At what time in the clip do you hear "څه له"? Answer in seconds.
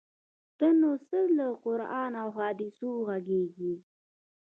1.07-1.47